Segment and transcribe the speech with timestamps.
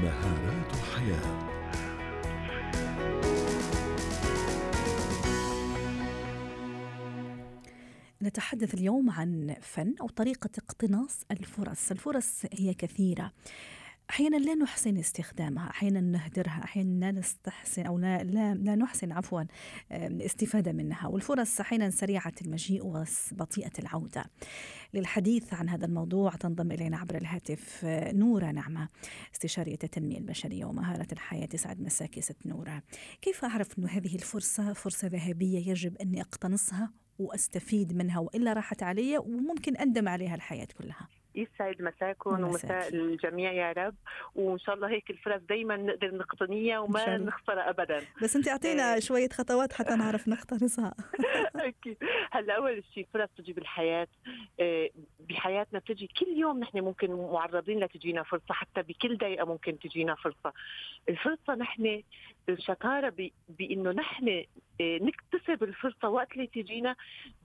[0.00, 1.50] مهارات حياه
[8.22, 13.32] نتحدث اليوم عن فن أو طريقة اقتناص الفرص، الفرص هي كثيرة.
[14.10, 19.42] أحيانا لا نحسن استخدامها أحيانا نهدرها أحيانا لا نستحسن أو لا لا, لا نحسن عفوا
[19.92, 21.08] الاستفادة منها.
[21.08, 24.24] والفرص أحيانا سريعة المجيء وبطيئة العودة.
[24.94, 28.88] للحديث عن هذا الموضوع تنضم إلينا عبر الهاتف نورة نعمة
[29.34, 31.46] استشارية التنمية البشرية ومهارة الحياة.
[31.46, 32.82] تسعد مساك ست نورة.
[33.22, 39.18] كيف أعرف إنه هذه الفرصة فرصة ذهبية يجب أني أقتنصها وأستفيد منها وإلا راحت علي
[39.18, 43.94] وممكن أندم عليها الحياة كلها؟ يسعد مساكم ومساء الجميع يا رب.
[44.34, 48.04] وإن شاء الله هيك الفرص دايما نقدر نقتنيها وما نخسرها ابدا.
[48.22, 50.94] بس انت أعطينا شوية خطوات حتى نعرف نقتنصها
[51.56, 51.96] أكيد.
[52.30, 54.08] هلأ أول شيء فرص تجي بالحياة
[55.28, 60.52] بحياتنا بتجي كل يوم نحن ممكن معرضين لتجينا فرصة حتى بكل دقيقة ممكن تجينا فرصة.
[61.08, 62.02] الفرصة نحن
[62.48, 63.14] الشطارة
[63.48, 64.44] بإنه نحن
[64.80, 66.96] نكتسب الفرصة وقت اللي تجينا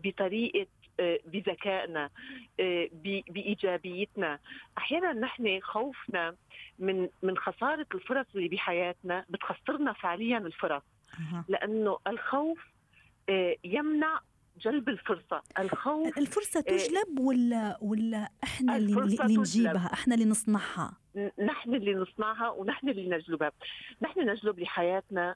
[0.03, 0.67] بطريقة
[1.25, 2.09] بذكائنا
[3.29, 4.39] بإيجابيتنا.
[4.77, 6.35] أحيانا نحن خوفنا
[6.79, 10.83] من من خسارة الفرص اللي بحياتنا بتخسرنا فعليا الفرص.
[11.47, 12.59] لأنه الخوف
[13.63, 14.19] يمنع
[14.57, 15.41] جلب الفرصة.
[15.59, 20.97] الخوف الفرصة تجلب ولا ولا إحنا اللي, اللي نجيبها؟ إحنا اللي نصنعها.
[21.39, 23.51] نحن اللي نصنعها ونحن اللي نجلبها.
[24.01, 25.35] نحن نجلب لحياتنا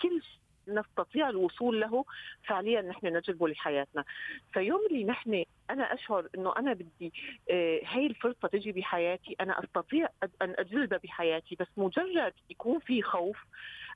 [0.00, 0.22] كل
[0.68, 2.04] نستطيع الوصول له
[2.46, 4.04] فعليا نحن نجلبه لحياتنا.
[4.52, 7.12] فيوم اللي نحن أنا أشعر إنه أنا بدي
[7.50, 10.08] آه هي الفرصة تجي بحياتي أنا أستطيع
[10.42, 13.36] أن اجلبها بحياتي بس مجرد يكون في خوف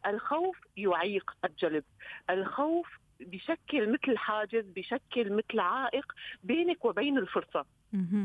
[0.07, 1.85] الخوف يعيق الجلب.
[2.31, 7.65] الخوف بشكل مثل حاجز بشكل مثل عائق بينك وبين الفرصة.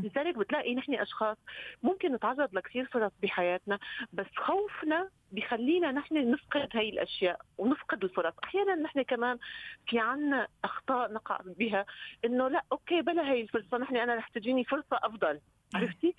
[0.04, 1.36] لذلك بتلاقي نحن أشخاص
[1.82, 3.78] ممكن نتعرض لكثير فرص بحياتنا
[4.12, 8.34] بس خوفنا بخلينا نحن نفقد هاي الأشياء ونفقد الفرص.
[8.44, 9.38] أحيانا نحن كمان
[9.86, 11.86] في عنا أخطاء نقع بها
[12.24, 15.40] إنه لا أوكي بلا هاي الفرصة نحن أنا رح تجيني فرصة أفضل.
[15.74, 16.14] عرفتي؟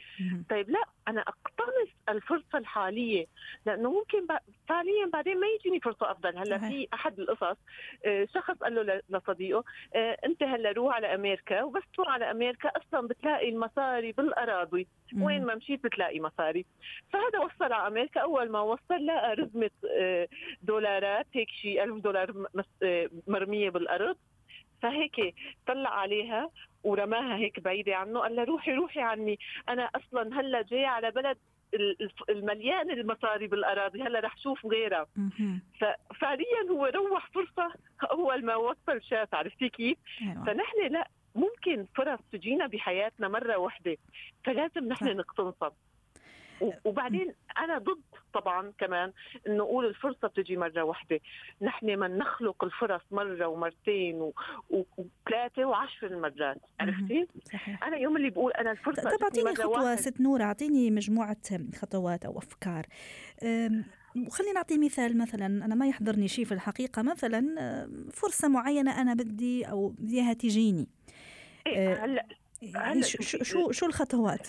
[0.50, 3.26] طيب لا أنا أقتنص الفرصة الحالية
[3.66, 4.28] لأنه ممكن
[4.70, 6.38] فعليا بعدين ما يجيني فرصة أفضل.
[6.38, 7.58] هلأ في أحد القصص
[8.34, 9.64] شخص قال له لصديقه
[10.26, 14.88] أنت هلأ روح على أمريكا وبس تروح على أمريكا أصلا بتلاقي المصاري بالأراضي.
[15.18, 16.66] وين ما مشيت بتلاقي مصاري.
[17.14, 18.22] فهذا وصل على أمريكا.
[18.22, 19.72] أول ما وصل لقى رزمة
[20.62, 22.48] دولارات هيك شيء ألف دولار
[23.28, 24.18] مرمية بالأرض.
[24.82, 25.36] فهيك
[25.68, 26.50] طلع عليها
[26.84, 29.40] ورماها هيك بعيدة عنه قال لها روحي روحي عني.
[29.70, 31.38] أنا أصلا هلأ جاي على بلد
[32.30, 35.08] المليان المصاري بالأراضي هلأ رح شوف غيرها.
[35.80, 37.74] ففعليا هو روح فرصة
[38.12, 40.46] أول ما وصل شاف عرفتي كيف؟ أيوة.
[40.46, 43.98] فنحن لا ممكن فرص تجينا بحياتنا مرة واحدة
[44.44, 45.72] فلازم نحن نقتنصها
[46.86, 48.02] وبعدين أنا ضد
[48.34, 49.14] طبعا كمان
[49.48, 51.20] إنه نقول الفرصة بتجي مرة واحدة.
[51.62, 54.32] نحن من نخلق الفرص مرة ومرتين
[54.70, 57.84] وثلاثة وعشر مرات عرفتي؟ صحيح.
[57.84, 60.00] أنا يوم اللي بقول أنا الفرصة طب أعطيني خطوة واحد.
[60.00, 61.38] ست نور أعطيني مجموعة
[61.76, 62.86] خطوات أو أفكار.
[64.28, 67.42] وخلينا نعطي مثال مثلا أنا ما يحضرني شيء في الحقيقة مثلا
[68.14, 70.88] فرصة معينة أنا بدي أو بديها تجيني.
[71.68, 72.26] إيه هلأ
[72.76, 74.48] هلأ شو شو شو الخطوات؟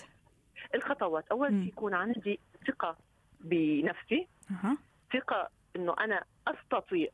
[0.75, 2.97] الخطوات أول شيء يكون عندي ثقة
[3.39, 4.77] بنفسي أه.
[5.13, 7.09] ثقة إنه أنا أستطيع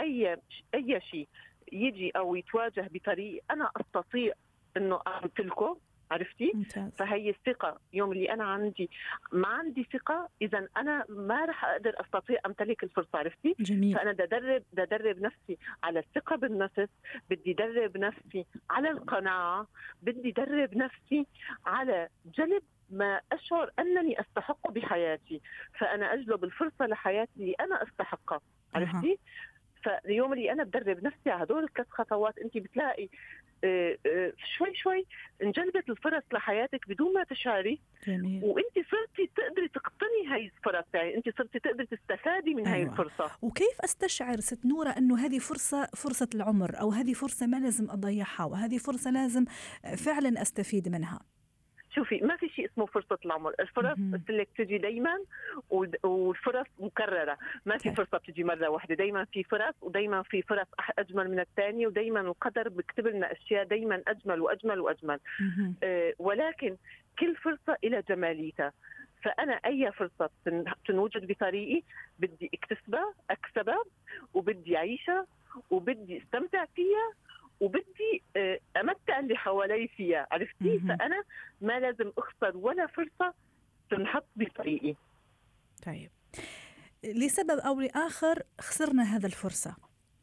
[0.00, 0.36] أي
[0.74, 1.28] أي شيء
[1.72, 4.32] يجي أو يتواجه بطريق أنا أستطيع
[4.76, 5.76] إنه أمتلكه
[6.10, 6.92] عرفتي؟ ممتاز.
[6.98, 8.90] فهي الثقة يوم اللي أنا عندي
[9.32, 13.94] ما عندي ثقة إذا أنا ما رح أقدر أستطيع أمتلك الفرصة عرفتي؟ جميل.
[13.94, 16.88] فأنا بدي أدرب بدي أدرب نفسي على الثقة بالنفس
[17.30, 19.66] بدي أدرب نفسي على القناعة
[20.02, 21.26] بدي أدرب نفسي
[21.66, 25.40] على جلب ما أشعر أنني أستحقه بحياتي
[25.78, 28.40] فأنا أجلب الفرصة لحياتي اللي أنا أستحقها
[28.74, 29.18] عرفتي؟
[29.84, 33.08] فاليوم اللي أنا بدرب نفسي على هدول الثلاث خطوات أنت بتلاقي
[34.58, 35.06] شوي شوي
[35.42, 38.44] انجلبت الفرص لحياتك بدون ما تشعري جميل.
[38.44, 42.76] وانت صرتي تقدري تقتني هاي الفرص يعني انت صرتي تقدري تستفادي من أيوة.
[42.76, 47.56] هاي الفرصة وكيف أستشعر ست نورة إنه هذه فرصة فرصة العمر أو هذه فرصة ما
[47.56, 49.44] لازم أضيعها وهذه فرصة لازم
[49.96, 51.20] فعلا أستفيد منها
[51.94, 53.54] شوفي ما في شيء اسمه فرصة العمر.
[53.60, 53.98] الفرص
[54.28, 55.18] لك تجي دايما
[55.70, 57.38] والفرص مكررة.
[57.66, 58.94] ما في فرصة بتجي مرة واحدة.
[58.94, 60.66] دايما في فرص ودايما في فرص
[60.98, 65.18] أجمل من الثانية ودايما القدر بيكتب لنا أشياء دايما أجمل وأجمل وأجمل.
[65.82, 66.76] آه ولكن
[67.18, 68.72] كل فرصة إلى جماليتها.
[69.22, 70.30] فأنا أي فرصة
[70.86, 71.82] تنوجد بطريقي
[72.18, 73.84] بدي أكتسبها أكسبها
[74.34, 75.26] وبدي أعيشها
[75.70, 77.12] وبدي أستمتع فيها
[77.60, 78.22] وبدي
[78.76, 80.26] امتع اللي حوالي فيها.
[80.30, 81.22] عرفتي؟ فأنا
[81.60, 83.34] ما لازم أخسر ولا فرصة
[83.90, 84.94] تنحط بطريقي.
[85.86, 86.10] طيب.
[87.04, 89.76] لسبب أو لآخر خسرنا هذا الفرصة.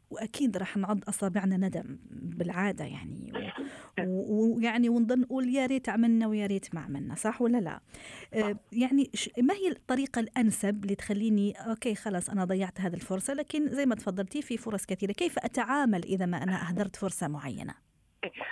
[0.09, 3.31] وأكيد راح نعض أصابعنا ندم بالعادة يعني.
[3.99, 7.79] ويعني ونضل نقول يا ريت عملنا ويا ريت ما عملنا صح ولا لا؟
[8.33, 13.67] آه يعني ما هي الطريقة الأنسب اللي تخليني أوكي خلاص أنا ضيعت هذه الفرصة لكن
[13.67, 17.73] زي ما تفضلتي في فرص كثيرة، كيف أتعامل إذا ما أنا أهدرت فرصة معينة؟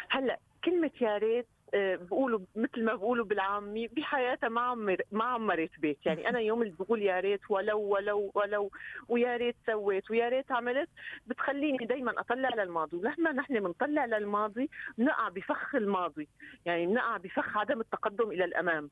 [0.10, 6.06] هلأ كلمة يا ريت بقولوا مثل ما بقولوا بالعامي بحياتها ما عمر ما عمرت بيت.
[6.06, 8.72] يعني أنا يوم اللي بقول يا ريت ولو ولو ولو
[9.08, 10.90] ويا ريت سويت ويا ريت عملت
[11.28, 12.98] بتخليني دائما أطلع للماضي.
[12.98, 16.28] ولما نحن بنطلع للماضي بنقع بفخ الماضي.
[16.66, 18.90] يعني بنقع بفخ عدم التقدم إلى الأمام.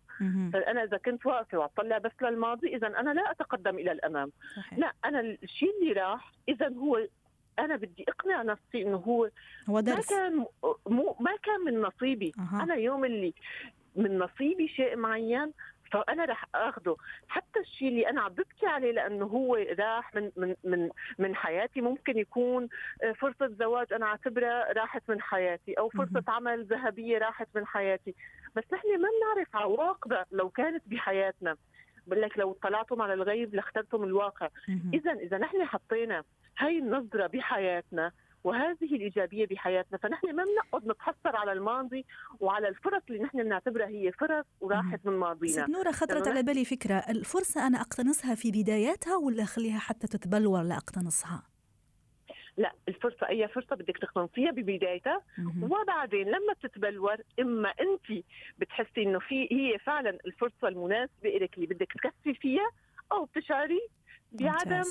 [0.54, 4.32] فأنا إذا كنت واقفة وأطلع بس للماضي اذا أنا لا أتقدم إلى الأمام.
[4.56, 4.80] صحيح.
[4.80, 7.08] لا أنا الشيء اللي راح اذا هو
[7.60, 9.30] أنا بدي إقنع نفسي إنه هو
[9.70, 10.12] هو درس.
[10.12, 10.46] ما كان
[10.88, 12.32] مو ما كان من نصيبي.
[12.40, 12.64] أه.
[12.64, 13.34] أنا يوم اللي
[13.96, 15.52] من نصيبي شيء معين
[15.92, 20.56] فأنا رح اخذه حتى الشيء اللي أنا عم ببكي عليه لأنه هو راح من من
[20.64, 20.90] من
[21.20, 21.82] من حياتي.
[21.82, 22.70] ممكن يكون
[23.04, 28.16] آه، فرصة زواج أنا أعتبرها راحت من حياتي أو فرصة عمل ذهبية راحت من حياتي.
[28.56, 31.58] بس نحن ما بنعرف عواقبها لو كانت بحياتنا.
[32.08, 34.50] بقول لك لو اطلعتم على الغيب لاخترتم الواقع.
[34.94, 36.24] اذا إذا نحن حطينا
[36.58, 38.12] هاي النظرة بحياتنا
[38.44, 39.98] وهذه الإيجابية بحياتنا.
[39.98, 42.06] فنحن ما بنقعد نتحسر على الماضي
[42.40, 45.64] وعلى الفرص اللي نحن بنعتبرها هي فرص وراحت من ماضينا.
[45.64, 46.96] ست نورة خطرت على بالي فكرة.
[47.10, 51.44] الفرصة أنا أقتنصها في بداياتها ولا أخليها حتى تتبلور لاقتنصها
[52.58, 55.22] لا الفرصة أي فرصة بدك تقتنصيها ببدايتها
[55.62, 58.24] وبعدين لما تتبلور إما أنت
[58.58, 62.70] بتحسي إنه في هي فعلا الفرصة المناسبة لك اللي بدك تكفي فيها
[63.12, 63.80] أو بتشعري
[64.32, 64.84] بعدم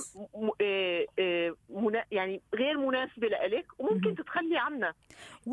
[0.61, 1.55] آه، آه،
[2.11, 4.95] يعني غير مناسبه لإلك وممكن تتخلي عنها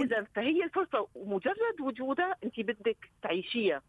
[0.03, 3.81] إذا فهي الفرصة ومجرد وجودها انت بدك تعيشيها.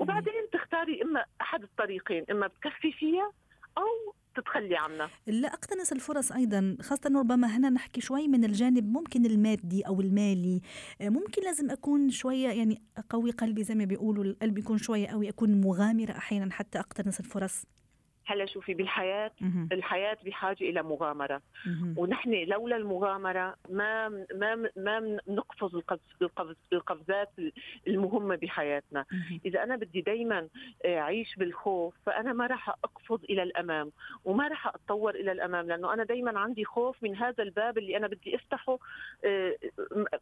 [0.00, 3.32] وبعدين تختاري إما أحد الطريقين إما بتكفي فيها
[3.78, 9.26] أو تتخلي عنها لا أقتنص الفرص أيضا خاصة ربما هنا نحكي شوي من الجانب ممكن
[9.26, 10.60] المادي أو المالي.
[11.00, 15.28] آه، ممكن لازم أكون شوية يعني قوي قلبي زي ما بيقولوا القلب يكون شوية قوي
[15.28, 17.64] أكون مغامرة أحيانا حتى أقتنص الفرص.
[18.26, 19.30] هلا شوفي بالحياة
[19.72, 21.42] الحياة بحاجة إلى مغامرة.
[21.96, 27.30] ونحن لولا المغامرة ما ما ما نقفز القفز القفزات
[27.86, 29.04] المهمة بحياتنا.
[29.46, 30.48] إذا أنا بدي دائما
[30.86, 33.92] أعيش بالخوف فأنا ما راح أقفز إلى الأمام
[34.24, 38.06] وما راح أتطور إلى الأمام لأنه أنا دائما عندي خوف من هذا الباب اللي أنا
[38.06, 38.78] بدي أفتحه
[39.24, 39.56] آه،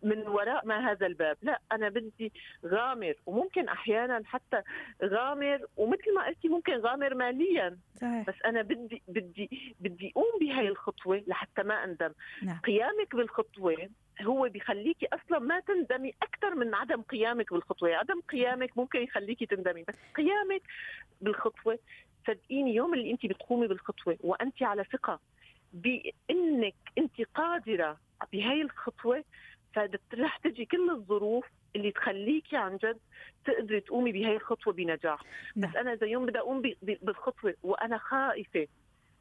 [0.03, 1.37] من وراء ما هذا الباب.
[1.43, 2.33] لا أنا بدي
[2.67, 4.63] غامر وممكن أحيانا حتى
[5.05, 7.77] غامر ومثل ما قلتي ممكن غامر ماليا.
[8.01, 8.27] صحيح.
[8.27, 12.13] بس أنا بدي بدي بدي أقوم بهي الخطوة لحتى ما أندم
[12.43, 12.59] نعم.
[12.59, 13.89] قيامك بالخطوة
[14.23, 19.85] هو بيخليكي أصلا ما تندمي أكثر من عدم قيامك بالخطوة، عدم قيامك ممكن يخليكي تندمي،
[19.89, 20.63] بس قيامك
[21.21, 21.79] بالخطوة
[22.27, 25.21] صدقيني يوم اللي انت بتقومي بالخطوة وانت على ثقة
[25.73, 27.99] بإنك انت قادرة
[28.33, 29.25] بهي الخطوة
[30.11, 32.99] فرح تجي كل الظروف اللي تخليكي عن جد
[33.45, 35.23] تقدري تقومي بهي الخطوة بنجاح.
[35.57, 35.71] نعم.
[35.71, 38.67] بس أنا إذا يوم بدي أقوم بالخطوة وأنا خائفه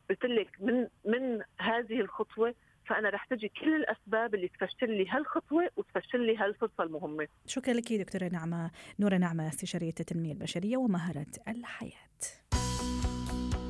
[0.10, 2.56] قلت لك من من هذه الخطوة
[2.86, 7.28] فأنا رح تجي كل الأسباب اللي تفشل لي هالخطوة وتفشل لي هالفرصة المهمة.
[7.48, 11.92] شكرا لك دكتورة نعمة نورة نعمة استشارية التنمية البشرية ومهارة الحياة.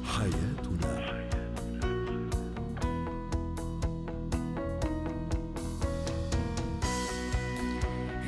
[0.04, 1.31] حياتنا.